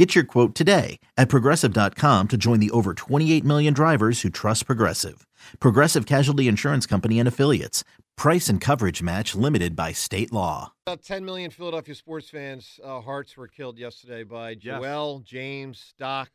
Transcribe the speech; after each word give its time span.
Get 0.00 0.14
your 0.14 0.24
quote 0.24 0.54
today 0.54 0.98
at 1.18 1.28
progressive.com 1.28 2.28
to 2.28 2.36
join 2.38 2.58
the 2.58 2.70
over 2.70 2.94
28 2.94 3.44
million 3.44 3.74
drivers 3.74 4.22
who 4.22 4.30
trust 4.30 4.64
Progressive. 4.64 5.26
Progressive 5.60 6.06
Casualty 6.06 6.48
Insurance 6.48 6.86
Company 6.86 7.18
and 7.18 7.28
Affiliates. 7.28 7.84
Price 8.16 8.48
and 8.48 8.62
coverage 8.62 9.02
match 9.02 9.34
limited 9.34 9.76
by 9.76 9.92
state 9.92 10.32
law. 10.32 10.72
About 10.86 11.02
10 11.02 11.22
million 11.22 11.50
Philadelphia 11.50 11.94
sports 11.94 12.30
fans' 12.30 12.80
uh, 12.82 13.02
hearts 13.02 13.36
were 13.36 13.46
killed 13.46 13.76
yesterday 13.76 14.22
by 14.22 14.54
Joel, 14.54 15.18
James, 15.18 15.92
Doc, 15.98 16.30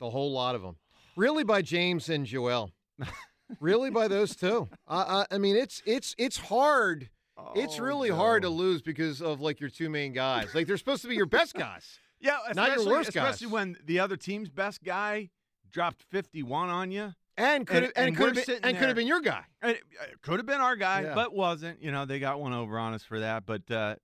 the 0.00 0.10
whole 0.10 0.32
lot 0.32 0.56
of 0.56 0.62
them. 0.62 0.74
Really 1.14 1.44
by 1.44 1.62
James 1.62 2.08
and 2.08 2.26
Joel. 2.26 2.72
really 3.60 3.90
by 3.90 4.08
those 4.08 4.34
two. 4.34 4.68
Uh, 4.88 5.26
I 5.30 5.38
mean, 5.38 5.54
it's 5.54 5.80
it's 5.86 6.16
it's 6.18 6.38
hard. 6.38 7.08
it's 7.54 7.78
Oh, 7.78 7.84
really 7.84 8.10
hard 8.10 8.42
to 8.42 8.48
lose 8.48 8.82
because 8.82 9.22
of 9.22 9.40
like 9.40 9.60
your 9.60 9.70
two 9.70 9.90
main 9.90 10.12
guys. 10.12 10.52
Like 10.56 10.66
they're 10.66 10.76
supposed 10.76 11.02
to 11.02 11.08
be 11.08 11.14
your 11.14 11.26
best 11.26 11.54
guys. 11.54 12.00
Yeah, 12.26 12.52
Not 12.54 12.76
your 12.76 12.86
worst 12.86 13.12
guys. 13.12 13.24
especially 13.34 13.52
when 13.52 13.76
the 13.84 14.00
other 14.00 14.16
team's 14.16 14.48
best 14.50 14.82
guy 14.82 15.30
dropped 15.70 16.02
51 16.10 16.68
on 16.68 16.90
you. 16.90 17.14
And 17.38 17.66
could 17.66 17.82
have 17.82 17.92
And- 17.96 17.96
and, 17.96 18.06
and 18.08 18.16
could 18.16 18.36
have 18.36 18.46
been 18.46 18.60
and 18.64 18.78
could 18.78 18.86
have 18.88 18.96
been 18.96 19.06
your 19.06 19.20
guy. 19.20 19.44
It, 19.62 19.82
it 20.10 20.22
could 20.22 20.38
have 20.38 20.46
been 20.46 20.60
our 20.60 20.74
guy, 20.76 21.02
Yeah. 21.02 21.14
but 21.14 21.34
wasn't. 21.34 21.82
You 21.82 21.92
know, 21.92 22.06
they 22.06 22.18
got 22.18 22.40
one 22.40 22.52
over 22.54 22.78
on 22.78 22.94
us 22.94 23.02
for 23.04 23.20
that. 23.20 23.44
But 23.44 23.70
uh, 23.70 23.96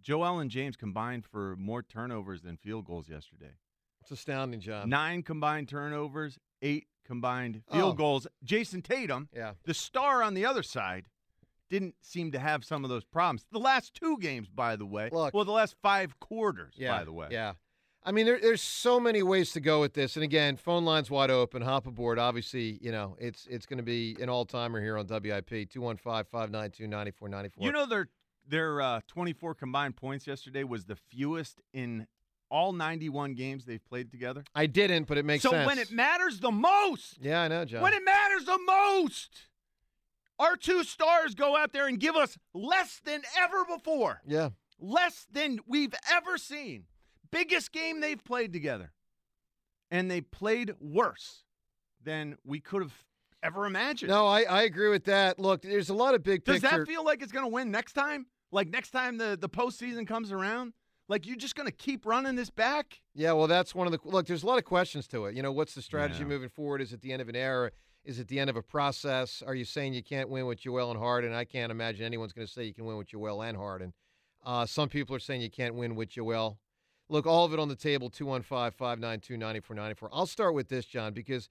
Joel 0.00 0.40
and 0.40 0.50
James 0.50 0.76
combined 0.76 1.24
for 1.24 1.54
more 1.56 1.82
turnovers 1.82 2.42
than 2.42 2.56
field 2.56 2.86
goals 2.86 3.08
yesterday. 3.08 3.52
It's 4.02 4.10
astounding, 4.10 4.60
John. 4.60 4.88
Nine 4.88 5.22
combined 5.22 5.68
turnovers, 5.68 6.38
eight 6.62 6.88
combined 7.06 7.62
field 7.70 7.92
Oh. 7.94 7.96
goals. 7.96 8.26
Jayson 8.44 8.82
Tatum, 8.82 9.28
Yeah. 9.32 9.52
the 9.64 9.74
star 9.74 10.22
on 10.22 10.34
the 10.34 10.44
other 10.44 10.62
side, 10.64 11.06
didn't 11.68 11.94
seem 12.00 12.32
to 12.32 12.38
have 12.40 12.64
some 12.64 12.82
of 12.82 12.90
those 12.90 13.04
problems. 13.04 13.44
The 13.52 13.60
last 13.60 13.94
two 13.94 14.18
games, 14.18 14.48
by 14.48 14.74
the 14.74 14.86
way. 14.86 15.10
Look. 15.12 15.32
well, 15.32 15.44
the 15.44 15.52
last 15.52 15.76
five 15.80 16.18
quarters, 16.18 16.74
Yeah. 16.76 16.96
by 16.98 17.04
the 17.04 17.12
way. 17.12 17.28
Yeah. 17.30 17.52
I 18.02 18.12
mean, 18.12 18.24
there, 18.24 18.40
there's 18.40 18.62
so 18.62 18.98
many 18.98 19.22
ways 19.22 19.52
to 19.52 19.60
go 19.60 19.80
with 19.80 19.92
this, 19.92 20.16
and 20.16 20.24
again, 20.24 20.56
phone 20.56 20.86
lines 20.86 21.10
wide 21.10 21.30
open. 21.30 21.60
Hop 21.62 21.86
aboard. 21.86 22.18
Obviously, 22.18 22.78
you 22.80 22.92
know 22.92 23.14
it's 23.18 23.46
it's 23.50 23.66
going 23.66 23.76
to 23.76 23.82
be 23.82 24.16
an 24.20 24.30
all 24.30 24.46
timer 24.46 24.80
here 24.80 24.96
on 24.96 25.06
WIP 25.06 25.50
215-592-9494. 25.50 27.50
You 27.58 27.72
know 27.72 27.84
their 27.86 28.08
their 28.48 28.80
uh, 28.80 29.00
24 29.06 29.54
combined 29.54 29.96
points 29.96 30.26
yesterday 30.26 30.64
was 30.64 30.86
the 30.86 30.96
fewest 30.96 31.60
in 31.72 32.06
all 32.50 32.72
91 32.72 33.34
games 33.34 33.64
they've 33.64 33.84
played 33.84 34.10
together. 34.10 34.44
I 34.54 34.66
didn't, 34.66 35.06
but 35.06 35.18
it 35.18 35.24
makes 35.24 35.42
so 35.42 35.50
sense. 35.50 35.64
So 35.64 35.68
when 35.68 35.78
it 35.78 35.92
matters 35.92 36.40
the 36.40 36.50
most, 36.50 37.18
yeah, 37.20 37.42
I 37.42 37.48
know, 37.48 37.64
John. 37.64 37.82
when 37.82 37.92
it 37.92 38.04
matters 38.04 38.44
the 38.44 38.58
most, 38.66 39.46
our 40.38 40.56
two 40.56 40.84
stars 40.84 41.34
go 41.34 41.56
out 41.56 41.72
there 41.72 41.86
and 41.86 42.00
give 42.00 42.16
us 42.16 42.38
less 42.54 43.00
than 43.04 43.22
ever 43.38 43.64
before, 43.66 44.22
yeah, 44.26 44.50
less 44.80 45.26
than 45.30 45.60
we've 45.66 45.94
ever 46.10 46.38
seen. 46.38 46.84
Biggest 47.32 47.72
game 47.72 48.00
they've 48.00 48.22
played 48.22 48.52
together, 48.52 48.92
and 49.90 50.10
they 50.10 50.20
played 50.20 50.72
worse 50.80 51.44
than 52.02 52.36
we 52.44 52.60
could 52.60 52.82
have 52.82 52.94
ever 53.42 53.66
imagined. 53.66 54.10
no, 54.10 54.26
I, 54.26 54.42
I 54.42 54.62
agree 54.62 54.88
with 54.90 55.04
that. 55.04 55.38
Look, 55.38 55.62
there's 55.62 55.90
a 55.90 55.94
lot 55.94 56.14
of 56.14 56.22
big 56.22 56.44
Does 56.44 56.60
picture. 56.60 56.78
that 56.78 56.86
feel 56.86 57.04
like 57.04 57.22
it's 57.22 57.32
going 57.32 57.44
to 57.44 57.52
win 57.52 57.70
next 57.70 57.92
time? 57.94 58.26
Like 58.52 58.68
next 58.68 58.90
time 58.90 59.16
the 59.18 59.36
the 59.40 59.48
postseason 59.48 60.06
comes 60.06 60.32
around, 60.32 60.72
like 61.08 61.26
you're 61.26 61.36
just 61.36 61.54
going 61.54 61.68
to 61.68 61.72
keep 61.74 62.04
running 62.04 62.34
this 62.36 62.50
back? 62.50 63.00
Yeah, 63.14 63.32
well, 63.32 63.46
that's 63.46 63.74
one 63.74 63.86
of 63.86 63.92
the 63.92 63.98
look. 64.04 64.26
There's 64.26 64.42
a 64.42 64.46
lot 64.46 64.58
of 64.58 64.64
questions 64.64 65.06
to 65.08 65.26
it. 65.26 65.36
You 65.36 65.42
know, 65.42 65.52
what's 65.52 65.74
the 65.74 65.82
strategy 65.82 66.20
Yeah. 66.20 66.26
moving 66.26 66.48
forward? 66.48 66.80
Is 66.82 66.92
it 66.92 67.00
the 67.00 67.12
end 67.12 67.22
of 67.22 67.28
an 67.28 67.36
era? 67.36 67.70
Is 68.04 68.18
it 68.18 68.28
the 68.28 68.40
end 68.40 68.50
of 68.50 68.56
a 68.56 68.62
process? 68.62 69.42
Are 69.46 69.54
you 69.54 69.64
saying 69.64 69.92
you 69.92 70.02
can't 70.02 70.28
win 70.30 70.46
with 70.46 70.58
Joel 70.58 70.90
and 70.90 70.98
Harden? 70.98 71.32
I 71.34 71.44
can't 71.44 71.70
imagine 71.70 72.04
anyone's 72.04 72.32
going 72.32 72.46
to 72.46 72.52
say 72.52 72.64
you 72.64 72.72
can 72.74 72.86
win 72.86 72.96
with 72.96 73.08
Joel 73.08 73.42
and 73.42 73.56
Harden. 73.56 73.92
Uh, 74.44 74.64
some 74.66 74.88
people 74.88 75.14
are 75.14 75.18
saying 75.20 75.42
you 75.42 75.50
can't 75.50 75.74
win 75.74 75.94
with 75.94 76.08
Joel. 76.08 76.58
Look, 77.10 77.26
all 77.26 77.44
of 77.44 77.52
it 77.52 77.58
on 77.58 77.68
the 77.68 77.74
table 77.74 78.08
215 78.08 78.70
592 78.70 79.36
9494. 79.36 80.10
I'll 80.12 80.26
start 80.26 80.54
with 80.54 80.68
this, 80.68 80.86
John, 80.86 81.12
because 81.12 81.48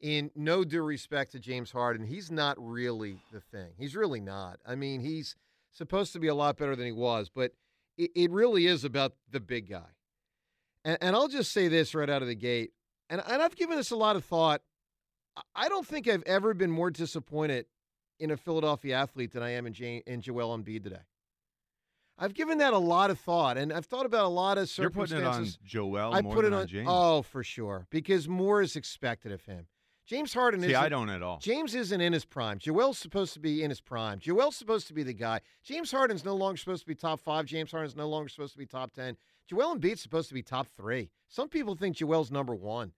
in 0.00 0.30
no 0.36 0.62
due 0.64 0.82
respect 0.82 1.32
to 1.32 1.40
James 1.40 1.72
Harden, 1.72 2.06
he's 2.06 2.30
not 2.30 2.56
really 2.58 3.18
the 3.32 3.40
thing. 3.40 3.72
He's 3.76 3.96
really 3.96 4.20
not. 4.20 4.60
I 4.64 4.76
mean, 4.76 5.00
he's 5.00 5.34
supposed 5.72 6.12
to 6.12 6.20
be 6.20 6.28
a 6.28 6.34
lot 6.34 6.56
better 6.56 6.76
than 6.76 6.86
he 6.86 6.92
was, 6.92 7.28
but 7.28 7.52
it, 7.98 8.12
it 8.14 8.30
really 8.30 8.66
is 8.66 8.84
about 8.84 9.14
the 9.28 9.40
big 9.40 9.68
guy. 9.68 9.90
And, 10.84 10.96
and 11.00 11.16
I'll 11.16 11.28
just 11.28 11.50
say 11.50 11.66
this 11.66 11.92
right 11.92 12.08
out 12.08 12.22
of 12.22 12.28
the 12.28 12.36
gate, 12.36 12.70
and, 13.10 13.20
and 13.28 13.42
I've 13.42 13.56
given 13.56 13.76
this 13.76 13.90
a 13.90 13.96
lot 13.96 14.14
of 14.14 14.24
thought. 14.24 14.62
I- 15.56 15.68
don't 15.68 15.86
think 15.86 16.06
I've 16.08 16.22
ever 16.24 16.54
been 16.54 16.70
more 16.70 16.90
disappointed 16.90 17.66
in 18.20 18.30
a 18.30 18.36
Philadelphia 18.36 18.96
athlete 18.96 19.32
than 19.32 19.42
I 19.42 19.50
am 19.50 19.66
in, 19.66 19.72
Jane, 19.72 20.02
in 20.06 20.20
Joel 20.20 20.56
Embiid 20.56 20.84
today. 20.84 21.00
I've 22.20 22.34
given 22.34 22.58
that 22.58 22.74
a 22.74 22.78
lot 22.78 23.10
of 23.10 23.18
thought, 23.18 23.56
and 23.56 23.72
I've 23.72 23.86
thought 23.86 24.04
about 24.06 24.26
a 24.26 24.28
lot 24.28 24.58
of 24.58 24.68
circumstances. 24.68 25.58
You're 25.72 25.82
putting 25.84 25.94
it 25.94 25.96
on 25.96 26.10
Joel 26.10 26.14
I 26.14 26.20
more 26.20 26.34
put 26.34 26.44
than 26.44 26.52
it 26.52 26.56
on, 26.56 26.62
on. 26.62 26.68
James. 26.68 26.88
Oh, 26.88 27.22
for 27.22 27.42
sure, 27.42 27.86
because 27.90 28.28
more 28.28 28.60
is 28.60 28.76
expected 28.76 29.32
of 29.32 29.44
him. 29.46 29.66
James 30.06 30.34
Harden 30.34 30.60
See, 30.60 30.70
is. 30.70 30.74
I 30.76 30.88
don't 30.88 31.08
at 31.08 31.22
all. 31.22 31.38
James 31.38 31.74
isn't 31.74 32.00
in 32.00 32.12
his 32.12 32.24
prime. 32.24 32.58
Joel's 32.58 32.98
supposed 32.98 33.32
to 33.34 33.40
be 33.40 33.62
in 33.62 33.70
his 33.70 33.80
prime. 33.80 34.18
Joel's 34.18 34.56
supposed 34.56 34.88
to 34.88 34.92
be 34.92 35.02
the 35.02 35.12
guy. 35.14 35.40
James 35.62 35.92
Harden's 35.92 36.24
no 36.24 36.34
longer 36.34 36.56
supposed 36.56 36.82
to 36.82 36.86
be 36.86 36.96
top 36.96 37.20
five. 37.20 37.46
James 37.46 37.70
Harden's 37.70 37.96
no 37.96 38.08
longer 38.08 38.28
supposed 38.28 38.52
to 38.52 38.58
be 38.58 38.66
top 38.66 38.92
ten. 38.92 39.16
Joel 39.48 39.76
Embiid's 39.76 40.00
supposed 40.00 40.28
to 40.28 40.34
be 40.34 40.42
top 40.42 40.66
three. 40.76 41.10
Some 41.28 41.48
people 41.48 41.74
think 41.76 41.96
Joel's 41.96 42.30
number 42.30 42.54
one. 42.54 42.92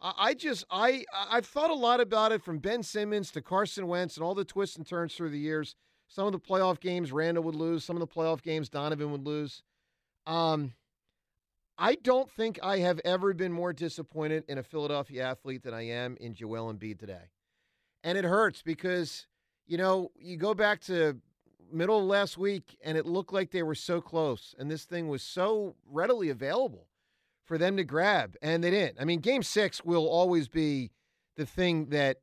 I, 0.00 0.12
I 0.16 0.34
just 0.34 0.64
I- 0.70 1.04
I've 1.12 1.46
thought 1.46 1.70
a 1.70 1.74
lot 1.74 2.00
about 2.00 2.32
it 2.32 2.42
from 2.42 2.58
Ben 2.58 2.82
Simmons 2.84 3.32
to 3.32 3.42
Carson 3.42 3.86
Wentz 3.88 4.16
and 4.16 4.24
all 4.24 4.34
the 4.34 4.44
twists 4.44 4.76
and 4.76 4.86
turns 4.86 5.14
through 5.14 5.30
the 5.30 5.38
years. 5.38 5.74
Some 6.14 6.26
of 6.26 6.32
the 6.32 6.38
playoff 6.38 6.78
games 6.78 7.10
Randall 7.10 7.42
would 7.44 7.54
lose. 7.54 7.84
Some 7.84 7.96
of 7.96 8.00
the 8.00 8.06
playoff 8.06 8.42
games 8.42 8.68
Donovan 8.68 9.12
would 9.12 9.26
lose. 9.26 9.62
Um, 10.26 10.74
I 11.78 11.94
don't 11.94 12.30
think 12.30 12.58
I 12.62 12.78
have 12.80 13.00
ever 13.02 13.32
been 13.32 13.52
more 13.52 13.72
disappointed 13.72 14.44
in 14.46 14.58
a 14.58 14.62
Philadelphia 14.62 15.24
athlete 15.24 15.62
than 15.62 15.72
I 15.72 15.86
am 15.88 16.18
in 16.20 16.34
Joel 16.34 16.72
Embiid 16.72 16.98
today. 16.98 17.30
And 18.04 18.18
it 18.18 18.24
hurts 18.24 18.60
because, 18.60 19.26
you 19.66 19.78
know, 19.78 20.10
you 20.18 20.36
go 20.36 20.52
back 20.52 20.82
to 20.82 21.16
middle 21.72 21.98
of 21.98 22.04
last 22.04 22.36
week 22.36 22.76
and 22.84 22.98
it 22.98 23.06
looked 23.06 23.32
like 23.32 23.50
they 23.50 23.62
were 23.62 23.74
so 23.74 24.02
close 24.02 24.54
and 24.58 24.70
this 24.70 24.84
thing 24.84 25.08
was 25.08 25.22
so 25.22 25.76
readily 25.90 26.28
available 26.28 26.88
for 27.42 27.56
them 27.56 27.78
to 27.78 27.84
grab 27.84 28.36
and 28.42 28.62
they 28.62 28.70
didn't. 28.70 28.98
I 29.00 29.06
mean, 29.06 29.20
game 29.20 29.42
6 29.42 29.82
will 29.82 30.06
always 30.06 30.46
be 30.48 30.90
the 31.38 31.46
thing 31.46 31.86
that 31.86 32.18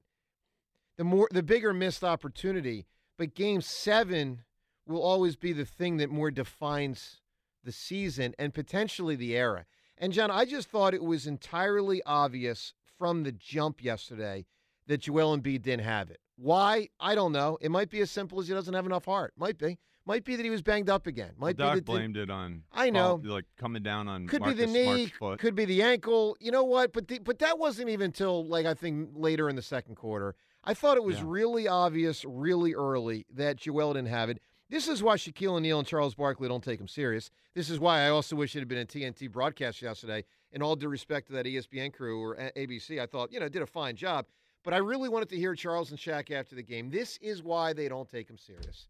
the 0.99 1.03
more 1.03 1.27
the 1.31 1.41
bigger 1.41 1.73
missed 1.73 2.03
opportunity, 2.03 2.85
but 3.19 3.35
game 3.35 3.61
7 3.61 4.43
will 4.87 5.03
always 5.03 5.35
be 5.35 5.53
the 5.53 5.65
thing 5.65 5.97
that 5.97 6.09
more 6.09 6.31
defines 6.31 7.21
the 7.63 7.71
season 7.71 8.33
and 8.39 8.53
potentially 8.53 9.15
the 9.15 9.35
era. 9.35 9.65
And 9.97 10.13
John, 10.13 10.31
I 10.31 10.45
just 10.45 10.69
thought 10.69 10.93
it 10.93 11.03
was 11.03 11.27
entirely 11.27 12.01
obvious 12.05 12.73
from 12.97 13.23
the 13.23 13.33
jump 13.33 13.83
yesterday 13.83 14.45
that 14.87 15.01
Joel 15.01 15.37
Embiid 15.37 15.61
didn't 15.61 15.83
have 15.83 16.09
it. 16.09 16.21
Why? 16.37 16.87
I 16.97 17.13
don't 17.13 17.33
know. 17.33 17.57
It 17.59 17.69
might 17.69 17.89
be 17.89 17.99
as 17.99 18.09
simple 18.09 18.39
as 18.39 18.47
he 18.47 18.53
doesn't 18.53 18.73
have 18.73 18.85
enough 18.85 19.03
heart. 19.03 19.33
Might 19.37 19.57
be. 19.57 19.77
Might 20.05 20.23
be 20.23 20.37
that 20.37 20.43
he 20.43 20.49
was 20.49 20.61
banged 20.61 20.89
up 20.89 21.05
again. 21.05 21.33
Might 21.37 21.57
Doc 21.57 21.73
be 21.73 21.79
that 21.81 21.85
blamed 21.85 22.15
it 22.15 22.31
on. 22.31 22.63
I 22.71 22.89
know. 22.89 23.21
like 23.23 23.45
coming 23.57 23.83
down 23.83 24.07
on. 24.07 24.27
could 24.27 24.39
Marcus 24.39 24.57
be 24.57 24.65
the 24.65 24.71
knee, 24.71 25.13
could 25.37 25.53
be 25.53 25.65
the 25.65 25.83
ankle. 25.83 26.37
You 26.39 26.51
know 26.51 26.63
what? 26.63 26.93
But 26.93 27.09
the, 27.09 27.19
but 27.19 27.39
that 27.39 27.59
wasn't 27.59 27.89
even 27.89 28.05
until 28.05 28.47
like 28.47 28.65
I 28.65 28.73
think 28.73 29.09
later 29.13 29.49
in 29.49 29.57
the 29.57 29.61
second 29.61 29.95
quarter. 29.95 30.35
I 30.63 30.73
thought 30.73 30.97
it 30.97 31.03
was 31.03 31.17
Yeah. 31.17 31.23
really 31.27 31.67
obvious, 31.67 32.25
really 32.25 32.73
early 32.73 33.25
that 33.31 33.57
Joel 33.57 33.93
didn't 33.93 34.09
have 34.09 34.29
it. 34.29 34.39
This 34.69 34.87
is 34.87 35.01
why 35.01 35.15
Shaquille 35.15 35.53
O'Neal 35.55 35.79
and 35.79 35.87
Charles 35.87 36.13
Barkley 36.15 36.47
don't 36.47 36.63
take 36.63 36.79
him 36.79 36.87
serious. 36.87 37.31
This 37.55 37.69
is 37.69 37.79
why 37.79 38.01
I 38.01 38.09
also 38.09 38.35
wish 38.35 38.55
it 38.55 38.59
had 38.59 38.67
been 38.67 38.77
a 38.77 38.85
TNT 38.85 39.27
broadcast 39.27 39.81
yesterday. 39.81 40.25
In 40.51 40.61
all 40.61 40.75
due 40.75 40.89
respect 40.89 41.27
to 41.27 41.33
that 41.33 41.45
ESPN 41.45 41.91
crew 41.91 42.21
or 42.21 42.35
ABC, 42.55 42.99
I 42.99 43.05
thought 43.05 43.31
you 43.31 43.39
know 43.39 43.49
did 43.49 43.61
a 43.61 43.67
fine 43.67 43.95
job. 43.95 44.27
But 44.63 44.73
I 44.73 44.77
really 44.77 45.09
wanted 45.09 45.29
to 45.29 45.37
hear 45.37 45.55
Charles 45.55 45.89
and 45.89 45.99
Shaq 45.99 46.29
after 46.31 46.53
the 46.55 46.61
game. 46.63 46.89
This 46.89 47.17
is 47.21 47.41
why 47.41 47.71
they 47.73 47.87
don't 47.87 48.09
take 48.09 48.29
him 48.29 48.37
serious 48.37 48.87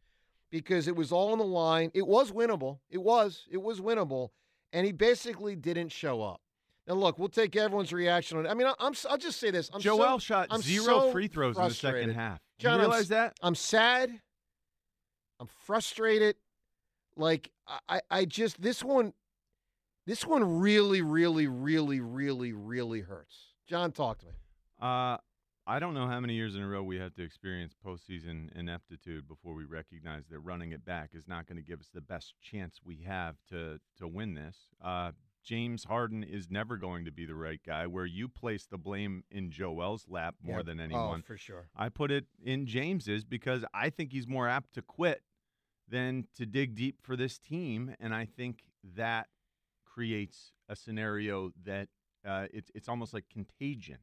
because 0.49 0.87
it 0.87 0.95
was 0.95 1.11
all 1.11 1.31
on 1.31 1.37
the 1.37 1.45
line. 1.45 1.91
It 1.93 2.07
was 2.07 2.31
winnable. 2.31 2.79
It 2.89 2.97
was. 2.97 3.45
It 3.49 3.61
was 3.61 3.79
winnable, 3.79 4.31
and 4.73 4.85
he 4.85 4.91
basically 4.91 5.55
didn't 5.55 5.89
show 5.89 6.21
up. 6.23 6.41
Now, 6.87 6.95
look, 6.95 7.19
we'll 7.19 7.29
take 7.29 7.55
everyone's 7.55 7.93
reaction 7.93 8.37
on 8.37 8.45
it. 8.45 8.49
I 8.49 8.53
mean, 8.53 8.67
I- 8.67 8.73
I'm. 8.79 8.93
I'll 9.09 9.17
just 9.17 9.39
say 9.39 9.51
this. 9.51 9.69
I'm 9.73 9.79
Joel 9.79 10.13
so, 10.15 10.19
shot 10.19 10.47
I'm 10.49 10.61
zero 10.61 10.85
so 10.85 11.11
free 11.11 11.27
throws 11.27 11.57
in 11.57 11.63
the 11.63 11.73
second 11.73 12.11
half. 12.11 12.39
John, 12.57 12.71
you 12.79 12.85
I'm 12.85 12.89
realize 12.89 13.07
that? 13.09 13.33
I'm 13.41 13.55
sad. 13.55 14.19
I'm 15.39 15.47
frustrated. 15.65 16.35
Like 17.15 17.51
I, 17.67 17.79
I- 17.89 18.01
I 18.11 18.25
just 18.25 18.61
this 18.61 18.83
one, 18.83 19.13
this 20.07 20.25
one 20.25 20.59
really, 20.59 21.01
really, 21.01 21.47
really, 21.47 21.99
really, 21.99 22.53
really 22.53 23.01
hurts. 23.01 23.35
John, 23.67 23.91
talk 23.91 24.19
to 24.19 24.25
me. 24.25 24.31
Uh, 24.81 25.17
I 25.67 25.77
don't 25.77 25.93
know 25.93 26.07
how 26.07 26.19
many 26.19 26.33
years 26.33 26.55
in 26.55 26.63
a 26.63 26.67
row 26.67 26.81
we 26.81 26.97
have 26.97 27.13
to 27.13 27.23
experience 27.23 27.75
postseason 27.85 28.49
ineptitude 28.57 29.27
before 29.27 29.53
we 29.53 29.65
recognize 29.65 30.23
that 30.31 30.39
running 30.39 30.71
it 30.71 30.83
back 30.83 31.11
is 31.13 31.27
not 31.27 31.45
going 31.45 31.57
to 31.57 31.61
give 31.61 31.79
us 31.79 31.89
the 31.93 32.01
best 32.01 32.33
chance 32.41 32.79
we 32.83 33.03
have 33.05 33.35
to 33.49 33.79
to 33.99 34.07
win 34.07 34.33
this. 34.33 34.55
Uh, 34.83 35.11
James 35.49 35.85
Harden 35.85 36.23
is 36.23 36.51
never 36.51 36.77
going 36.77 37.05
to 37.05 37.11
be 37.11 37.25
the 37.25 37.33
right 37.33 37.59
guy. 37.65 37.87
Where 37.87 38.05
you 38.05 38.29
place 38.29 38.67
the 38.67 38.77
blame 38.77 39.23
in 39.31 39.49
Joel's 39.49 40.05
lap 40.07 40.35
more 40.43 40.57
Yeah. 40.57 40.63
than 40.63 40.79
Oh, 40.79 40.83
anyone, 40.83 41.23
for 41.23 41.37
sure. 41.37 41.69
I 41.75 41.89
put 41.89 42.11
it 42.11 42.27
in 42.43 42.67
James's 42.67 43.23
because 43.25 43.65
I 43.73 43.89
think 43.89 44.11
he's 44.11 44.27
more 44.27 44.47
apt 44.47 44.73
to 44.75 44.83
quit 44.83 45.23
than 45.87 46.27
to 46.35 46.45
dig 46.45 46.75
deep 46.75 47.01
for 47.01 47.15
this 47.15 47.39
team, 47.39 47.95
and 47.99 48.13
I 48.13 48.25
think 48.25 48.63
that 48.95 49.27
creates 49.85 50.53
a 50.67 50.75
scenario 50.75 51.51
that 51.63 51.89
uh, 52.23 52.45
it's 52.53 52.69
it's 52.75 52.87
almost 52.87 53.11
like 53.15 53.25
contagion, 53.27 53.97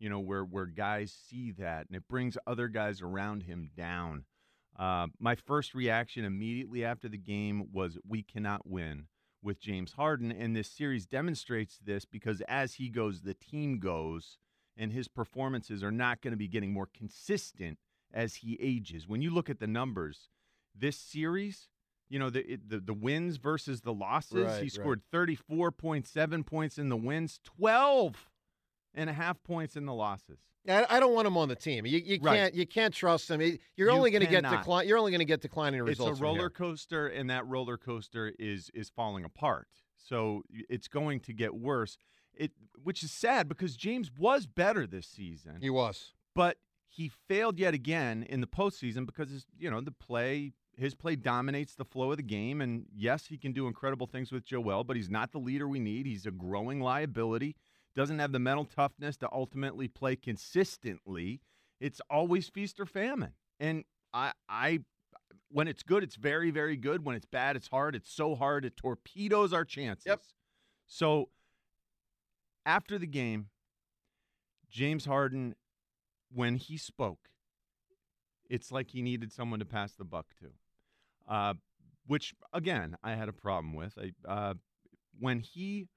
you 0.00 0.08
know, 0.10 0.18
where 0.18 0.44
where 0.44 0.66
guys 0.66 1.12
see 1.12 1.52
that 1.52 1.86
and 1.86 1.94
it 1.96 2.08
brings 2.08 2.36
other 2.44 2.66
guys 2.66 3.00
around 3.02 3.44
him 3.44 3.70
down. 3.76 4.24
Uh, 4.76 5.06
my 5.20 5.36
first 5.36 5.74
reaction 5.74 6.24
immediately 6.24 6.84
after 6.84 7.08
the 7.08 7.18
game 7.18 7.70
was, 7.72 7.98
"We 8.04 8.24
cannot 8.24 8.66
win." 8.66 9.06
With 9.42 9.60
James 9.60 9.92
Harden, 9.92 10.32
and 10.32 10.56
this 10.56 10.68
series 10.68 11.06
demonstrates 11.06 11.78
this 11.78 12.04
because 12.04 12.40
as 12.48 12.74
he 12.74 12.88
goes, 12.88 13.22
the 13.22 13.34
team 13.34 13.78
goes, 13.78 14.36
and 14.76 14.92
his 14.92 15.06
performances 15.06 15.82
are 15.82 15.92
not 15.92 16.20
going 16.20 16.32
to 16.32 16.36
be 16.36 16.48
getting 16.48 16.72
more 16.72 16.88
consistent 16.92 17.78
as 18.12 18.36
he 18.36 18.58
ages. 18.60 19.06
When 19.06 19.22
you 19.22 19.30
look 19.30 19.48
at 19.48 19.60
the 19.60 19.66
numbers, 19.68 20.28
this 20.74 20.96
series, 20.96 21.68
you 22.08 22.18
know, 22.18 22.30
the 22.30 22.58
the, 22.66 22.80
the 22.80 22.94
wins 22.94 23.36
versus 23.36 23.82
the 23.82 23.92
losses, 23.92 24.44
Right, 24.44 24.56
he 24.56 24.62
right. 24.62 24.72
scored 24.72 25.02
34.7 25.12 26.44
points 26.44 26.78
in 26.78 26.88
the 26.88 26.96
wins, 26.96 27.38
12 27.44 28.27
and 28.98 29.08
a 29.08 29.12
half 29.12 29.42
points 29.42 29.76
in 29.76 29.86
the 29.86 29.94
losses. 29.94 30.38
I, 30.68 31.00
don't 31.00 31.14
want 31.14 31.26
him 31.26 31.36
on 31.38 31.48
the 31.48 31.56
team. 31.56 31.86
You, 31.86 31.98
you 31.98 32.18
Right. 32.20 32.36
can't 32.36 32.54
you 32.54 32.66
can't 32.66 32.92
trust 32.92 33.30
him. 33.30 33.40
You're 33.40 33.56
You 33.76 33.90
only 33.90 34.10
going 34.10 34.24
to 34.24 34.30
get 34.30 34.42
decline. 34.42 34.86
You're 34.86 34.98
only 34.98 35.12
going 35.12 35.20
to 35.20 35.24
get 35.24 35.40
declining 35.40 35.80
results. 35.80 36.10
It's 36.12 36.20
a 36.20 36.22
roller 36.22 36.50
coaster, 36.50 37.06
and 37.06 37.30
that 37.30 37.46
roller 37.46 37.78
coaster 37.78 38.32
is 38.38 38.70
is 38.74 38.90
falling 38.90 39.24
apart. 39.24 39.68
So 39.96 40.42
it's 40.68 40.88
going 40.88 41.20
to 41.20 41.32
get 41.32 41.54
worse. 41.54 41.96
It, 42.34 42.52
which 42.82 43.02
is 43.02 43.10
sad 43.10 43.48
because 43.48 43.76
James 43.76 44.10
was 44.16 44.46
better 44.46 44.86
this 44.86 45.06
season. 45.06 45.58
He 45.60 45.70
was. 45.70 46.12
but 46.34 46.58
he 46.90 47.08
failed 47.28 47.58
yet 47.58 47.74
again 47.74 48.22
in 48.28 48.40
the 48.40 48.46
postseason 48.46 49.04
because 49.06 49.30
his, 49.30 49.46
you 49.58 49.70
know 49.70 49.80
the 49.80 49.92
play 49.92 50.52
his 50.76 50.94
play 50.94 51.16
dominates 51.16 51.74
the 51.74 51.84
flow 51.84 52.10
of 52.12 52.16
the 52.16 52.22
game 52.22 52.60
and 52.62 52.86
yes 52.94 53.26
he 53.26 53.36
can 53.36 53.52
do 53.52 53.66
incredible 53.66 54.06
things 54.06 54.32
with 54.32 54.44
Joel 54.44 54.84
but 54.84 54.96
he's 54.96 55.10
not 55.10 55.32
the 55.32 55.38
leader 55.38 55.66
we 55.68 55.80
need 55.80 56.06
he's 56.06 56.24
a 56.26 56.30
growing 56.30 56.80
liability 56.80 57.56
doesn't 57.98 58.20
have 58.20 58.30
the 58.30 58.38
mental 58.38 58.64
toughness 58.64 59.16
to 59.16 59.28
ultimately 59.32 59.88
play 59.88 60.14
consistently 60.14 61.40
it's 61.80 62.00
always 62.10 62.48
feast 62.48 62.80
or 62.80 62.86
famine. 62.86 63.32
And 63.60 63.84
I 64.12 64.32
I 64.48 64.80
when 65.50 65.68
it's 65.68 65.82
good 65.82 66.02
it's 66.02 66.16
very 66.16 66.50
very 66.50 66.76
good. 66.76 67.04
When 67.04 67.16
it's 67.16 67.26
bad 67.26 67.56
it's 67.56 67.68
hard. 67.68 67.94
It's 67.94 68.12
so 68.12 68.34
hard 68.34 68.64
it 68.64 68.76
torpedoes 68.76 69.52
our 69.52 69.64
chances. 69.64 70.06
Yep. 70.06 70.20
so 70.86 71.30
after 72.64 72.98
the 72.98 73.06
game 73.06 73.48
James 74.70 75.04
Harden 75.04 75.54
when 76.32 76.56
he 76.56 76.76
spoke, 76.76 77.30
it's 78.50 78.70
like 78.70 78.90
he 78.90 79.02
needed 79.02 79.32
someone 79.32 79.58
to 79.60 79.64
pass 79.64 79.92
the 79.92 80.04
buck 80.04 80.26
to, 80.40 81.32
uh, 81.32 81.54
which 82.06 82.34
again 82.52 82.96
I 83.02 83.14
had 83.14 83.28
a 83.28 83.32
problem 83.32 83.74
with. 83.74 83.98
I, 83.98 84.12
uh, 84.30 84.54
when 85.18 85.40
he 85.40 85.88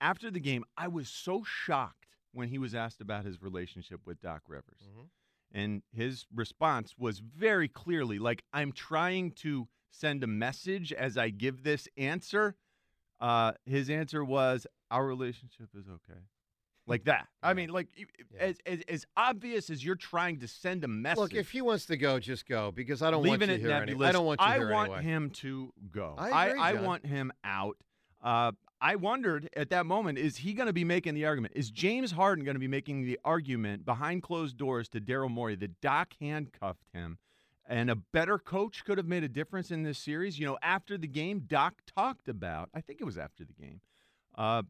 after 0.00 0.30
the 0.30 0.40
game, 0.40 0.64
I 0.76 0.88
was 0.88 1.08
so 1.08 1.42
shocked 1.44 2.16
when 2.32 2.48
he 2.48 2.58
was 2.58 2.74
asked 2.74 3.00
about 3.00 3.24
his 3.24 3.40
relationship 3.42 4.00
with 4.06 4.20
Doc 4.20 4.42
Rivers, 4.48 4.88
Mhm. 4.88 5.08
and 5.52 5.82
his 5.92 6.26
response 6.34 6.96
was 6.98 7.20
very 7.20 7.68
clearly 7.68 8.18
like, 8.18 8.44
"I'm 8.52 8.72
trying 8.72 9.32
to 9.36 9.68
send 9.90 10.22
a 10.22 10.26
message 10.26 10.92
as 10.92 11.16
I 11.16 11.30
give 11.30 11.62
this 11.62 11.88
answer." 11.96 12.56
Uh, 13.20 13.52
his 13.64 13.88
answer 13.88 14.22
was, 14.24 14.66
"Our 14.90 15.06
relationship 15.06 15.70
is 15.74 15.88
okay." 15.88 16.20
Like 16.88 17.04
that. 17.04 17.26
I 17.42 17.54
mean, 17.54 17.70
like 17.70 17.88
Yeah. 17.96 18.38
as, 18.38 18.58
as 18.66 18.80
as 18.82 19.06
obvious 19.16 19.70
as 19.70 19.82
you're 19.84 19.96
trying 19.96 20.38
to 20.40 20.46
send 20.48 20.84
a 20.84 20.88
message. 20.88 21.18
Look, 21.18 21.34
if 21.34 21.50
he 21.50 21.60
wants 21.62 21.86
to 21.86 21.96
go, 21.96 22.20
just 22.20 22.46
go 22.46 22.70
because 22.70 23.00
I 23.02 23.10
don't 23.10 23.20
want 23.26 23.40
leaving 23.40 23.48
you 23.48 23.54
it 23.56 23.60
here. 23.60 23.70
Any, 23.72 24.04
I 24.04 24.12
don't 24.12 24.26
want 24.26 24.40
you 24.40 24.46
I 24.46 24.58
want 24.70 24.90
anyway. 24.92 25.02
him 25.02 25.30
to 25.30 25.72
go. 25.90 26.14
I 26.18 26.46
agree, 26.48 26.60
I, 26.60 26.72
John. 26.74 26.84
want 26.84 27.06
him 27.06 27.32
out. 27.42 27.78
Uh, 28.26 28.50
I 28.80 28.96
wondered 28.96 29.48
at 29.56 29.70
that 29.70 29.86
moment: 29.86 30.18
is 30.18 30.38
he 30.38 30.52
going 30.52 30.66
to 30.66 30.72
be 30.72 30.84
making 30.84 31.14
the 31.14 31.24
argument? 31.24 31.54
Is 31.56 31.70
James 31.70 32.10
Harden 32.10 32.44
going 32.44 32.56
to 32.56 32.60
be 32.60 32.66
making 32.68 33.06
the 33.06 33.18
argument 33.24 33.86
behind 33.86 34.24
closed 34.24 34.56
doors 34.56 34.88
to 34.90 35.00
Daryl 35.00 35.30
Morey 35.30 35.54
that 35.54 35.80
Doc 35.80 36.14
handcuffed 36.20 36.88
him? 36.92 37.18
And 37.68 37.88
a 37.88 37.94
better 37.96 38.38
coach 38.38 38.84
could 38.84 38.98
have 38.98 39.06
made 39.06 39.22
a 39.24 39.28
difference 39.28 39.70
in 39.70 39.84
this 39.84 39.98
series. 39.98 40.38
You 40.40 40.46
know, 40.46 40.58
after 40.60 40.98
the 40.98 41.06
game, 41.06 41.44
Doc 41.46 41.82
talked 41.86 42.28
about. 42.28 42.68
I 42.74 42.80
think 42.80 43.00
it 43.00 43.04
was 43.04 43.16
after 43.16 43.44
the 43.44 43.52
game. 43.52 43.80
Uh, 44.36 44.62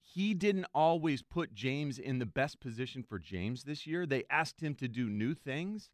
he 0.00 0.32
didn't 0.32 0.66
always 0.72 1.22
put 1.22 1.52
James 1.52 1.98
in 1.98 2.20
the 2.20 2.26
best 2.26 2.60
position 2.60 3.02
for 3.02 3.18
James 3.18 3.64
this 3.64 3.86
year. 3.86 4.06
They 4.06 4.22
asked 4.30 4.60
him 4.60 4.74
to 4.76 4.88
do 4.88 5.08
new 5.10 5.34
things, 5.34 5.90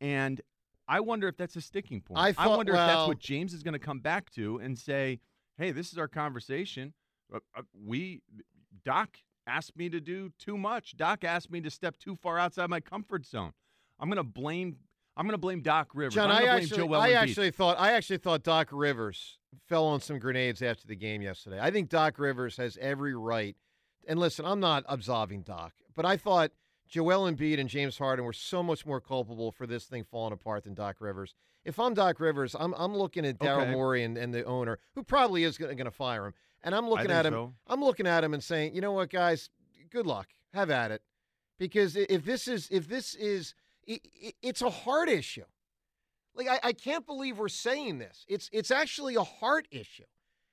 and 0.00 0.40
I 0.88 1.00
wonder 1.00 1.28
if 1.28 1.36
that's 1.36 1.56
a 1.56 1.60
sticking 1.60 2.00
point. 2.00 2.18
I 2.20 2.32
thought- 2.32 2.56
wonder 2.56 2.72
if 2.72 2.78
that's 2.78 3.06
what 3.06 3.18
James 3.18 3.52
is 3.54 3.62
going 3.62 3.74
to 3.74 3.78
come 3.78 4.00
back 4.00 4.30
to 4.32 4.58
and 4.58 4.78
say, 4.78 5.20
"Hey, 5.60 5.70
this 5.72 5.92
is 5.92 5.98
our 5.98 6.08
conversation. 6.08 6.94
Uh, 7.32 7.38
uh, 7.56 7.62
we 7.86 8.22
Doc 8.84 9.18
asked 9.46 9.76
me 9.76 9.88
to 9.88 10.00
do 10.00 10.32
too 10.38 10.56
much. 10.56 10.96
Doc 10.96 11.24
asked 11.24 11.50
me 11.50 11.60
to 11.60 11.70
step 11.70 11.98
too 11.98 12.16
far 12.16 12.38
outside 12.38 12.70
my 12.70 12.80
comfort 12.80 13.26
zone. 13.26 13.52
I'm 13.98 14.08
going 14.08 14.16
to 14.16 14.22
blame. 14.22 14.76
I'm 15.16 15.26
going 15.26 15.34
to 15.34 15.38
blame 15.38 15.60
Doc 15.60 15.90
Rivers. 15.92 16.14
John, 16.14 16.30
I'm 16.30 16.44
gonna 16.44 16.46
blame 16.46 16.62
actually, 16.62 16.96
I 16.96 17.12
actually 17.12 17.50
thought, 17.50 17.78
I 17.78 17.92
actually 17.92 18.18
thought 18.18 18.42
Doc 18.42 18.68
Rivers 18.72 19.38
fell 19.68 19.84
on 19.84 20.00
some 20.00 20.18
grenades 20.18 20.62
after 20.62 20.86
the 20.86 20.96
game 20.96 21.20
yesterday. 21.20 21.58
I 21.60 21.70
think 21.70 21.90
Doc 21.90 22.18
Rivers 22.18 22.56
has 22.56 22.78
every 22.80 23.14
right. 23.14 23.56
And 24.08 24.18
listen, 24.18 24.46
I'm 24.46 24.60
not 24.60 24.84
absolving 24.88 25.42
Doc, 25.42 25.72
but 25.94 26.06
I 26.06 26.16
thought 26.16 26.52
Joel 26.90 27.30
Embiid 27.30 27.60
and 27.60 27.68
James 27.68 27.96
Harden 27.96 28.24
were 28.24 28.32
so 28.32 28.62
much 28.62 28.84
more 28.84 29.00
culpable 29.00 29.52
for 29.52 29.66
this 29.66 29.84
thing 29.84 30.02
falling 30.02 30.32
apart 30.32 30.64
than 30.64 30.74
Doc 30.74 30.96
Rivers. 30.98 31.34
If 31.64 31.78
I'm 31.78 31.94
Doc 31.94 32.18
Rivers, 32.18 32.56
I'm 32.58 32.74
I'm 32.74 32.96
looking 32.96 33.24
at 33.24 33.38
Daryl 33.38 33.62
Okay. 33.62 33.72
Morey 33.72 34.02
and, 34.02 34.18
and 34.18 34.34
the 34.34 34.44
owner, 34.44 34.78
who 34.94 35.04
probably 35.04 35.44
is 35.44 35.56
going 35.56 35.76
to 35.76 35.90
fire 35.90 36.26
him, 36.26 36.34
and 36.62 36.74
I'm 36.74 36.88
looking 36.88 37.10
at 37.10 37.24
him. 37.24 37.32
so. 37.32 37.54
I'm 37.68 37.82
looking 37.82 38.06
at 38.06 38.24
him 38.24 38.34
and 38.34 38.42
saying, 38.42 38.74
you 38.74 38.80
know 38.80 38.92
what, 38.92 39.08
guys, 39.08 39.50
good 39.90 40.06
luck, 40.06 40.28
have 40.52 40.70
at 40.70 40.90
it, 40.90 41.02
because 41.58 41.94
if 41.96 42.24
this 42.24 42.48
is 42.48 42.68
if 42.70 42.88
this 42.88 43.14
is 43.14 43.54
i 43.88 44.00
i 44.24 44.32
it's 44.42 44.62
a 44.62 44.70
heart 44.70 45.08
issue. 45.08 45.44
Like 46.34 46.48
I, 46.48 46.68
I 46.68 46.72
can't 46.72 47.06
believe 47.06 47.38
we're 47.38 47.48
saying 47.48 47.98
this. 47.98 48.24
It's 48.28 48.48
it's 48.52 48.70
actually 48.70 49.14
a 49.14 49.24
heart 49.24 49.68
issue. 49.70 50.04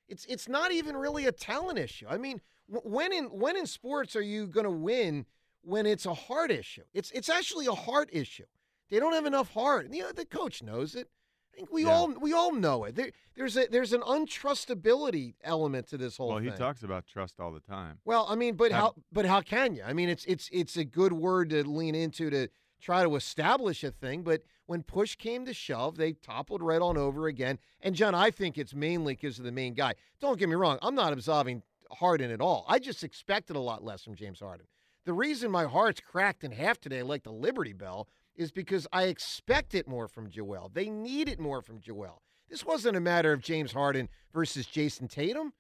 It's 0.07 0.25
it's 0.25 0.47
not 0.47 0.71
even 0.71 0.97
really 0.97 1.25
a 1.25 1.31
talent 1.31 1.79
issue. 1.79 2.05
I 2.09 2.17
mean, 2.17 2.41
when 2.67 3.13
in 3.13 3.25
when 3.25 3.55
in 3.55 3.65
sports 3.65 4.15
are 4.15 4.21
you 4.21 4.47
going 4.47 4.65
to 4.65 4.71
win 4.71 5.25
when 5.61 5.85
it's 5.85 6.05
a 6.05 6.13
heart 6.13 6.51
issue? 6.51 6.83
It's 6.93 7.11
it's 7.11 7.29
actually 7.29 7.67
a 7.67 7.73
heart 7.73 8.09
issue. 8.11 8.45
They 8.89 8.99
don't 8.99 9.13
have 9.13 9.25
enough 9.25 9.51
heart. 9.51 9.85
And, 9.85 9.95
you 9.95 10.03
uh, 10.03 10.07
know, 10.07 10.13
the 10.13 10.25
coach 10.25 10.63
knows 10.63 10.95
it. 10.95 11.09
I 11.53 11.57
think 11.57 11.71
we 11.71 11.83
Yeah. 11.83 11.91
all 11.91 12.07
we 12.09 12.33
all 12.33 12.53
know 12.53 12.83
it. 12.85 12.95
There, 12.95 13.11
there's 13.35 13.57
a 13.57 13.67
there's 13.67 13.93
an 13.93 14.01
untrustability 14.01 15.35
element 15.43 15.87
to 15.87 15.97
this 15.97 16.17
whole 16.17 16.29
well, 16.29 16.37
thing. 16.37 16.51
he 16.51 16.57
talks 16.57 16.83
about 16.83 17.05
trust 17.07 17.39
all 17.39 17.51
the 17.51 17.59
time. 17.59 17.99
Well, 18.05 18.25
I 18.29 18.35
mean, 18.35 18.55
but 18.55 18.71
how 18.71 18.95
but 19.11 19.25
how 19.25 19.41
can 19.41 19.75
you? 19.75 19.83
I 19.83 19.93
mean, 19.93 20.09
it's 20.09 20.25
it's 20.25 20.49
it's 20.51 20.77
a 20.77 20.85
good 20.85 21.13
word 21.13 21.49
to 21.49 21.67
lean 21.67 21.95
into 21.95 22.29
to 22.29 22.47
try 22.79 23.03
to 23.03 23.15
establish 23.15 23.83
a 23.83 23.91
thing, 23.91 24.21
but 24.21 24.43
when 24.67 24.83
push 24.83 25.15
came 25.15 25.45
to 25.45 25.53
shove, 25.53 25.97
they 25.97 26.13
toppled 26.13 26.61
right 26.61 26.81
on 26.81 26.97
over 26.97 27.27
again. 27.27 27.57
And 27.81 27.95
John, 27.95 28.13
I 28.13 28.29
think 28.29 28.57
it's 28.57 28.75
mainly 28.75 29.15
because 29.15 29.39
of 29.39 29.45
the 29.45 29.51
main 29.51 29.73
guy. 29.73 29.95
Don't 30.19 30.37
get 30.37 30.47
me 30.49 30.55
wrong, 30.55 30.77
I'm 30.81 30.95
not 30.95 31.11
absolving 31.11 31.63
Harden 31.91 32.31
at 32.31 32.41
all. 32.41 32.65
I 32.67 32.79
just 32.79 33.03
expected 33.03 33.55
a 33.55 33.59
lot 33.59 33.83
less 33.83 34.03
from 34.03 34.15
James 34.15 34.39
Harden. 34.39 34.67
The 35.07 35.13
reason 35.13 35.49
my 35.51 35.63
heart's 35.63 36.01
cracked 36.01 36.43
in 36.43 36.51
half 36.51 36.81
today, 36.81 37.01
like 37.01 37.23
the 37.23 37.31
Liberty 37.31 37.71
Bell, 37.71 38.09
is 38.35 38.51
because 38.51 38.85
I 38.91 39.03
expect 39.03 39.73
it 39.73 39.87
more 39.87 40.09
from 40.09 40.29
Joel. 40.29 40.69
They 40.73 40.89
need 40.89 41.29
it 41.29 41.39
more 41.39 41.61
from 41.61 41.79
Joel. 41.79 42.21
This 42.49 42.65
wasn't 42.65 42.97
a 42.97 42.99
matter 42.99 43.31
of 43.31 43.39
James 43.39 43.71
Harden 43.71 44.09
versus 44.33 44.67
Jayson 44.67 45.07
Tatum. 45.07 45.53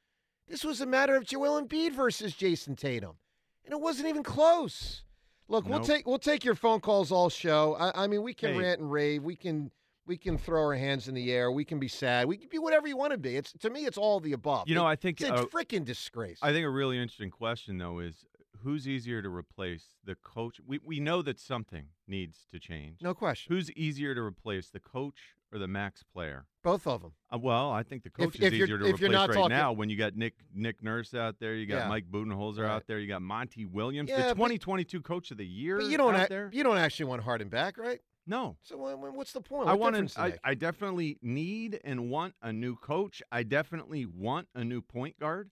This 0.49 0.65
was 0.65 0.81
a 0.81 0.85
matter 0.85 1.15
of 1.15 1.23
Joel 1.23 1.61
Embiid 1.61 1.93
versus 1.93 2.33
Jayson 2.35 2.75
Tatum, 2.75 3.19
and 3.63 3.71
it 3.71 3.79
wasn't 3.79 4.09
even 4.09 4.21
close. 4.21 5.03
Look, 5.47 5.65
we'll 5.65 5.79
take 5.79 6.05
we'll 6.05 6.19
take 6.19 6.43
your 6.43 6.55
phone 6.55 6.81
calls 6.81 7.09
all 7.09 7.29
show. 7.29 7.77
I, 7.79 8.03
I 8.03 8.07
mean, 8.07 8.23
we 8.23 8.33
can 8.33 8.51
Hey. 8.51 8.59
rant 8.59 8.81
and 8.81 8.91
rave. 8.91 9.23
We 9.23 9.37
can 9.37 9.71
we 10.05 10.17
can 10.17 10.37
throw 10.37 10.61
our 10.61 10.75
hands 10.75 11.07
in 11.07 11.15
the 11.15 11.31
air. 11.31 11.53
We 11.53 11.63
can 11.63 11.79
be 11.79 11.87
sad. 11.87 12.27
We 12.27 12.35
can 12.35 12.49
be 12.49 12.59
whatever 12.59 12.89
you 12.89 12.97
want 12.97 13.13
to 13.13 13.17
be. 13.17 13.37
It's 13.37 13.53
to 13.59 13.69
me, 13.69 13.85
it's 13.85 13.97
all 13.97 14.19
the 14.19 14.33
above. 14.33 14.67
You 14.67 14.75
know, 14.75 14.85
I 14.85 14.97
think 14.97 15.21
it's 15.21 15.29
a 15.29 15.35
uh, 15.35 15.45
freaking 15.45 15.85
disgrace. 15.85 16.39
I 16.41 16.51
think 16.51 16.65
a 16.65 16.69
really 16.69 16.97
interesting 16.97 17.31
question 17.31 17.77
though 17.77 17.99
is 17.99 18.25
who's 18.63 18.87
easier 18.87 19.21
to 19.21 19.29
replace, 19.29 19.85
the 20.03 20.15
coach? 20.15 20.59
We 20.65 20.79
we 20.83 20.99
know 20.99 21.21
that 21.21 21.39
something 21.39 21.87
needs 22.07 22.45
to 22.51 22.59
change. 22.59 23.01
No 23.01 23.13
question. 23.13 23.53
Who's 23.53 23.71
easier 23.71 24.13
to 24.15 24.21
replace, 24.21 24.69
the 24.69 24.79
coach 24.79 25.35
or 25.51 25.59
the 25.59 25.67
max 25.67 26.03
player? 26.03 26.45
Both 26.63 26.85
of 26.87 27.01
them. 27.01 27.13
Uh, 27.33 27.37
well, 27.37 27.71
I 27.71 27.83
think 27.83 28.03
the 28.03 28.09
coach 28.09 28.35
If- 28.35 28.41
is 28.41 28.41
if 28.47 28.53
easier 28.53 28.77
to 28.77 28.85
replace 28.85 29.11
right 29.11 29.27
talking- 29.33 29.49
now. 29.49 29.71
When 29.71 29.89
you 29.89 29.97
got 29.97 30.15
Nick 30.15 30.33
Nick 30.53 30.83
Nurse 30.83 31.13
out 31.13 31.39
there, 31.39 31.55
you 31.55 31.65
got 31.65 31.83
Yeah. 31.83 31.87
Mike 31.89 32.09
Budenholzer 32.09 32.59
Right. 32.63 32.69
out 32.71 32.87
there, 32.87 32.99
you 32.99 33.07
got 33.07 33.21
Monty 33.21 33.65
Williams, 33.65 34.09
Yeah, 34.09 34.17
the 34.17 34.23
but- 34.23 34.33
2022 34.35 35.01
Coach 35.01 35.31
of 35.31 35.37
the 35.37 35.45
Year. 35.45 35.77
But 35.77 35.87
you 35.87 35.97
don't. 35.97 36.27
there. 36.29 36.49
You 36.53 36.63
don't 36.63 36.77
actually 36.77 37.05
want 37.05 37.23
Harden 37.23 37.49
back, 37.49 37.77
right? 37.77 38.01
No, 38.29 38.57
So 38.61 38.75
wha- 38.75 38.93
wha- 38.95 39.11
what's 39.11 39.31
the 39.31 39.39
point? 39.39 39.69
I 39.69 39.71
What 39.71 39.79
want 39.79 39.93
difference 39.93 40.15
to. 40.15 40.21
I. 40.21 40.37
I 40.43 40.53
definitely 40.53 41.17
need 41.21 41.79
and 41.85 42.09
want 42.09 42.35
a 42.41 42.51
new 42.51 42.75
coach. 42.75 43.21
I 43.31 43.43
definitely 43.43 44.05
want 44.05 44.49
a 44.53 44.65
new 44.65 44.81
point 44.81 45.17
guard. 45.17 45.49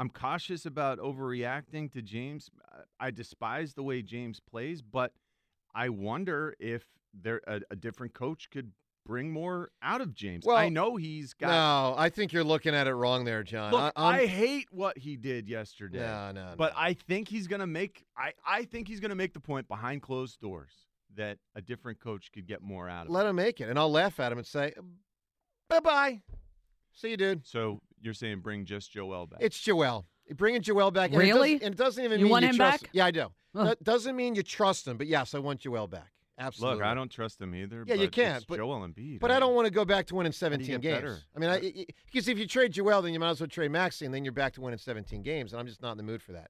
I'm 0.00 0.08
cautious 0.08 0.64
about 0.64 0.98
overreacting 0.98 1.92
to 1.92 2.00
James. 2.00 2.50
I 2.98 3.10
despise 3.10 3.74
the 3.74 3.82
way 3.82 4.00
James 4.00 4.40
plays, 4.40 4.80
but 4.80 5.12
I 5.74 5.90
wonder 5.90 6.54
if 6.58 6.84
there 7.12 7.42
a, 7.46 7.60
a 7.70 7.76
different 7.76 8.14
coach 8.14 8.48
could 8.50 8.72
bring 9.04 9.30
more 9.30 9.70
out 9.82 10.00
of 10.00 10.14
James. 10.14 10.46
Well, 10.46 10.56
I 10.56 10.70
know 10.70 10.96
he's 10.96 11.34
got. 11.34 11.48
no, 11.48 11.94
I 11.98 12.08
think 12.08 12.32
you're 12.32 12.44
looking 12.44 12.74
at 12.74 12.86
it 12.86 12.94
wrong 12.94 13.26
there, 13.26 13.42
John. 13.42 13.72
Look, 13.72 13.92
I, 13.94 14.22
I 14.22 14.26
hate 14.26 14.68
what 14.70 14.96
he 14.96 15.16
did 15.16 15.46
yesterday. 15.46 15.98
no, 16.00 16.32
no, 16.32 16.54
But 16.56 16.72
no. 16.72 16.78
I 16.78 16.94
think 16.94 17.28
he's 17.28 17.46
gonna 17.46 17.66
make 17.66 18.06
I, 18.16 18.32
I 18.46 18.64
think 18.64 18.88
he's 18.88 19.00
gonna 19.00 19.14
make 19.14 19.34
the 19.34 19.40
point 19.40 19.68
behind 19.68 20.00
closed 20.00 20.40
doors 20.40 20.72
that 21.16 21.36
a 21.54 21.60
different 21.60 22.00
coach 22.00 22.32
could 22.32 22.46
get 22.46 22.62
more 22.62 22.88
out 22.88 23.04
of 23.06 23.12
let 23.12 23.24
him. 23.26 23.30
him 23.30 23.36
make 23.36 23.60
it, 23.60 23.68
and 23.68 23.78
I'll 23.78 23.92
laugh 23.92 24.18
at 24.18 24.32
him 24.32 24.38
and 24.38 24.46
say, 24.46 24.72
"Bye 25.68 25.80
bye, 25.80 26.22
see 26.94 27.10
you, 27.10 27.16
dude." 27.16 27.46
So 27.46 27.80
you're 28.00 28.14
saying 28.14 28.40
bring 28.40 28.64
just 28.64 28.90
Joel 28.92 29.26
back? 29.26 29.40
It's 29.42 29.58
Joel. 29.60 30.06
Bringing 30.36 30.62
Joel 30.62 30.90
back. 30.90 31.10
and 31.12 31.20
it 31.20 31.24
Really? 31.24 31.54
doesn't- 31.54 31.66
And 31.66 31.74
it 31.74 31.78
doesn't 31.78 32.04
even 32.04 32.18
You 32.20 32.24
mean 32.26 32.30
want 32.30 32.42
you 32.44 32.50
him 32.50 32.56
trust 32.56 32.82
back? 32.84 32.90
Yeah, 32.92 33.06
I 33.06 33.10
do. 33.10 33.26
Ugh. 33.56 33.66
That 33.66 33.82
doesn't 33.82 34.14
mean 34.14 34.36
you 34.36 34.42
trust 34.44 34.86
him, 34.86 34.96
but 34.96 35.08
yes, 35.08 35.34
I 35.34 35.40
want 35.40 35.60
Joel 35.60 35.88
back. 35.88 36.12
Absolutely. 36.38 36.76
Look, 36.76 36.84
I 36.84 36.94
don't 36.94 37.10
trust 37.10 37.38
him 37.42 37.54
either. 37.54 37.84
Yeah, 37.86 37.96
you 37.96 38.06
but 38.06 38.12
can't, 38.12 38.36
It's 38.36 38.46
but- 38.46 38.56
Joel 38.56 38.80
Embiid. 38.88 39.20
But 39.20 39.30
I 39.30 39.38
don't 39.40 39.54
want 39.54 39.66
to 39.66 39.70
go 39.72 39.84
back 39.84 40.06
to 40.06 40.14
winning 40.14 40.32
17 40.32 40.80
games. 40.80 40.94
better? 40.94 41.18
I 41.36 41.38
mean, 41.38 41.84
because 42.06 42.28
if 42.28 42.38
you 42.38 42.46
trade 42.46 42.72
Joel, 42.72 43.02
then 43.02 43.12
you 43.12 43.18
might 43.20 43.28
as 43.30 43.40
well 43.40 43.48
trade 43.48 43.72
Maxey, 43.72 44.06
and 44.06 44.14
then 44.14 44.24
you're 44.24 44.32
back 44.32 44.54
to 44.54 44.60
winning 44.62 44.78
17 44.78 45.20
games. 45.22 45.52
And 45.52 45.60
I'm 45.60 45.66
just 45.66 45.82
not 45.82 45.90
in 45.92 45.96
the 45.98 46.02
mood 46.04 46.22
for 46.22 46.32
that. 46.32 46.48